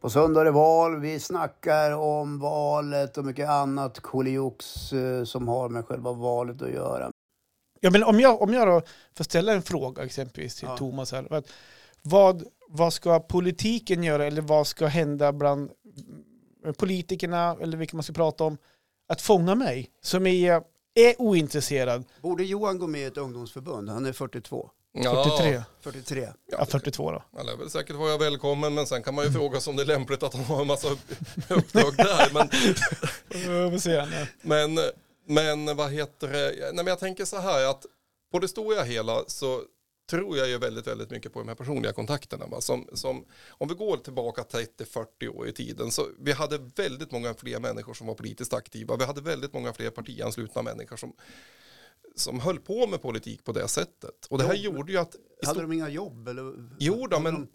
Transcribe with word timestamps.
På 0.00 0.10
söndag 0.10 0.40
är 0.40 0.44
det 0.44 0.50
val. 0.50 1.00
Vi 1.00 1.20
snackar 1.20 1.92
om 1.92 2.38
valet 2.38 3.18
och 3.18 3.24
mycket 3.24 3.48
annat 3.48 4.00
koliox 4.00 4.92
eh, 4.92 5.24
som 5.24 5.48
har 5.48 5.68
med 5.68 5.84
själva 5.84 6.12
valet 6.12 6.62
att 6.62 6.70
göra. 6.70 7.10
Ja, 7.80 7.90
men 7.90 8.04
om 8.04 8.20
jag, 8.20 8.42
om 8.42 8.54
jag 8.54 8.68
då 8.68 8.82
får 9.16 9.24
ställa 9.24 9.52
en 9.52 9.62
fråga 9.62 10.04
exempelvis 10.04 10.56
till 10.56 10.68
Ja. 10.68 10.76
Thomas 10.76 11.12
här. 11.12 11.42
Vad, 12.02 12.44
vad, 12.68 12.92
ska 12.92 13.20
politiken 13.20 14.02
göra 14.02 14.26
eller 14.26 14.42
vad 14.42 14.66
ska 14.66 14.86
hända 14.86 15.32
bland 15.32 15.70
politikerna 16.76 17.56
eller 17.60 17.78
vilka 17.78 17.96
man 17.96 18.04
ska 18.04 18.12
prata 18.12 18.44
om 18.44 18.58
att 19.08 19.20
fånga 19.20 19.54
mig 19.54 19.90
som 20.02 20.26
är, 20.26 20.62
är 20.98 21.20
ointresserad? 21.20 22.04
Borde 22.22 22.44
Johan 22.44 22.78
gå 22.78 22.86
med 22.86 23.00
i 23.00 23.04
ett 23.04 23.16
ungdomsförbund? 23.16 23.88
Han 23.90 24.06
är 24.06 24.12
42. 24.12 24.70
43? 24.94 25.62
43. 25.80 26.28
Ja, 26.46 26.66
42 26.66 27.12
då. 27.12 27.22
Han 27.36 27.48
är 27.48 27.56
väl 27.56 27.70
säkert 27.70 27.96
vara 27.96 28.18
välkommen 28.18 28.74
men 28.74 28.86
sen 28.86 29.02
kan 29.02 29.14
man 29.14 29.24
ju 29.24 29.32
fråga 29.32 29.60
sig 29.60 29.70
om 29.70 29.76
det 29.76 29.82
är 29.82 29.86
lämpligt 29.86 30.22
att 30.22 30.34
han 30.34 30.44
har 30.44 30.60
en 30.60 30.66
massa 30.66 30.88
uppdrag 31.48 31.96
där. 31.96 32.28
Men, 32.32 32.48
men, 34.42 34.80
men 35.26 35.76
vad 35.76 35.92
heter 35.92 36.28
det? 36.28 36.54
Nej, 36.60 36.72
men 36.74 36.86
jag 36.86 36.98
tänker 36.98 37.24
så 37.24 37.38
här 37.38 37.70
att 37.70 37.86
på 38.32 38.38
det 38.38 38.48
stora 38.48 38.82
hela 38.82 39.24
så 39.26 39.62
tror 40.10 40.36
jag 40.36 40.48
ju 40.48 40.58
väldigt, 40.58 40.86
väldigt 40.86 41.10
mycket 41.10 41.32
på 41.32 41.38
de 41.38 41.48
här 41.48 41.54
personliga 41.54 41.92
kontakterna. 41.92 42.46
Va? 42.46 42.60
Som, 42.60 42.88
som, 42.92 43.24
om 43.50 43.68
vi 43.68 43.74
går 43.74 43.96
tillbaka 43.96 44.42
30-40 44.42 45.28
år 45.28 45.48
i 45.48 45.52
tiden 45.52 45.90
så 45.90 46.06
vi 46.18 46.32
hade 46.32 46.58
väldigt 46.58 47.10
många 47.10 47.34
fler 47.34 47.60
människor 47.60 47.94
som 47.94 48.06
var 48.06 48.14
politiskt 48.14 48.54
aktiva. 48.54 48.96
Vi 48.96 49.04
hade 49.04 49.20
väldigt 49.20 49.52
många 49.52 49.72
fler 49.72 49.90
partianslutna 49.90 50.62
människor 50.62 50.96
som, 50.96 51.12
som 52.16 52.40
höll 52.40 52.58
på 52.58 52.86
med 52.86 53.02
politik 53.02 53.44
på 53.44 53.52
det 53.52 53.68
sättet. 53.68 54.26
Och 54.30 54.38
det 54.38 54.44
här 54.44 54.54
Jobb. 54.54 54.76
gjorde 54.76 54.92
ju 54.92 54.98
att 54.98 55.16
Hade 55.46 55.60
de 55.60 55.72
inga 55.72 55.88
jobb? 55.88 56.28
Eller? 56.28 56.68
Jo 56.78 57.06
då, 57.06 57.20
men 57.20 57.48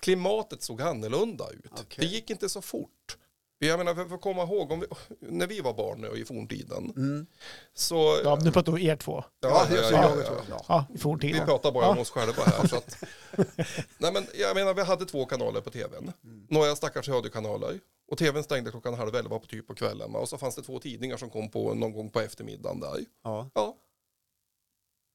klimatet 0.00 0.62
såg 0.62 0.82
annorlunda 0.82 1.50
ut. 1.50 1.72
Okej. 1.72 1.84
Det 1.98 2.06
gick 2.06 2.30
inte 2.30 2.48
så 2.48 2.62
fort. 2.62 3.16
Jag 3.66 3.78
menar, 3.78 3.94
för 3.94 4.04
för 4.04 4.14
att 4.14 4.20
komma 4.20 4.42
ihåg, 4.42 4.72
om 4.72 4.80
vi, 4.80 4.86
när 5.20 5.46
vi 5.46 5.60
var 5.60 5.74
barn 5.74 6.00
nu 6.00 6.20
i 6.20 6.24
forntiden, 6.24 6.92
Mm. 6.96 7.26
så... 7.74 8.20
Ja, 8.24 8.38
nu 8.44 8.52
pratar 8.52 8.72
vi 8.72 8.82
om 8.82 8.88
er 8.90 8.96
två. 8.96 9.24
Ja, 9.40 9.66
ja, 9.70 9.76
ja, 9.76 9.90
jag 9.90 10.18
ja, 10.50 10.60
ja. 10.68 10.84
I 10.88 10.92
Vi 10.92 10.98
forntiden. 10.98 11.46
pratar 11.46 11.72
bara 11.72 11.84
Ja. 11.84 11.90
om 11.90 11.98
oss 11.98 12.10
själva 12.10 12.42
här. 12.46 12.68
Så 12.68 12.76
att, 12.76 12.96
nej 13.98 14.12
men 14.12 14.26
jag 14.34 14.54
menar, 14.56 14.74
vi 14.74 14.82
hade 14.82 15.04
två 15.04 15.24
kanaler 15.26 15.60
på 15.60 15.70
tvn. 15.70 16.12
Mm. 16.24 16.46
Några 16.50 16.76
stackars 16.76 17.08
radiokanaler. 17.08 17.80
Och 18.10 18.18
tvn 18.18 18.42
stängde 18.44 18.70
klockan 18.70 18.94
halv 18.94 19.14
elva 19.14 19.38
på 19.38 19.46
typ 19.46 19.66
på 19.66 19.74
kvällen. 19.74 20.14
Och 20.14 20.28
så 20.28 20.38
fanns 20.38 20.54
det 20.56 20.62
två 20.62 20.78
tidningar 20.78 21.16
som 21.16 21.30
kom 21.30 21.50
på 21.50 21.74
någon 21.74 21.92
gång 21.92 22.10
på 22.10 22.20
eftermiddagen 22.20 22.80
där. 22.80 22.98
Ja. 23.24 23.50
Ja, 23.54 23.76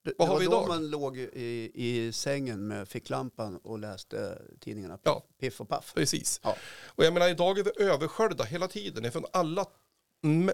Det, 0.08 0.14
Vad 0.18 0.28
det 0.28 0.32
har 0.32 0.40
vi 0.40 0.46
då 0.46 0.52
idag? 0.52 0.68
man 0.68 0.90
låg 0.90 1.18
i, 1.18 1.72
i 1.74 2.12
sängen 2.14 2.68
med 2.68 2.88
ficklampan 2.88 3.58
och 3.58 3.80
läste 3.80 4.42
tidningarna 4.60 5.00
Ja. 5.04 5.24
Piff 5.40 5.62
och 5.62 5.70
Paff. 5.70 5.94
precis. 5.96 6.40
Ja. 6.44 6.56
Och 6.86 7.04
jag 7.06 7.14
menar, 7.14 7.28
idag 7.30 7.60
är 7.60 7.64
vi 7.64 7.84
översköljda 7.84 8.44
hela 8.44 8.68
tiden 8.68 9.06
ifrån 9.06 9.26
alla 9.34 9.66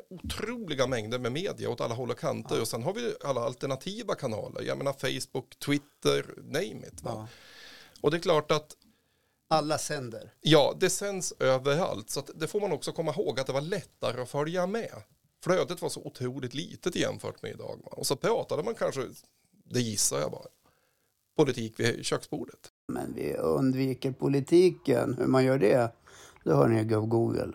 otroliga 0.10 0.88
mängder 0.88 1.20
med 1.20 1.32
media 1.32 1.70
åt 1.70 1.82
alla 1.82 1.96
håll 1.96 2.12
och 2.12 2.20
kanter. 2.20 2.62
Och 2.62 2.68
sen 2.68 2.84
har 2.84 2.94
vi 2.94 3.14
alla 3.24 3.42
alternativa 3.42 4.16
kanaler. 4.16 4.62
Jag 4.62 4.78
menar 4.78 4.94
Facebook, 4.94 5.60
Twitter, 5.60 6.26
name 6.38 6.88
it. 6.88 7.02
Ja. 7.04 7.28
Och 8.02 8.12
det 8.12 8.18
är 8.18 8.22
klart 8.22 8.52
att 8.52 8.76
Alla 9.48 9.78
sänder. 9.78 10.34
ja, 10.42 10.76
det 10.80 10.90
sänds 10.90 11.34
överallt. 11.40 12.10
Så 12.10 12.24
det 12.36 12.48
får 12.48 12.62
man 12.62 12.72
också 12.72 12.92
komma 12.92 13.12
ihåg 13.12 13.40
att 13.40 13.48
det 13.48 13.54
var 13.54 13.62
lättare 13.62 14.22
att 14.22 14.30
följa 14.30 14.68
med. 14.68 15.04
Flödet 15.44 15.82
var 15.82 15.90
så 15.90 16.02
otroligt 16.02 16.54
litet 16.54 16.96
jämfört 16.96 17.42
med 17.42 17.52
idag. 17.52 17.80
Va? 17.86 17.92
Och 17.92 18.08
så 18.08 18.16
pratade 18.16 18.64
man 18.64 18.76
kanske, 18.76 19.02
det 19.64 19.82
gissar 19.82 20.20
jag 20.20 20.32
bara, 20.32 20.48
politik 21.38 21.80
vid 21.80 22.06
köksbordet. 22.06 22.72
Men 22.88 23.14
vi 23.14 23.34
undviker 23.34 24.12
politiken. 24.12 25.16
Hur 25.18 25.28
man 25.28 25.46
gör 25.46 25.58
det, 25.58 25.92
det 26.44 26.54
hör 26.54 26.68
ni 26.68 26.82
i 26.82 26.84
Google. 26.84 27.54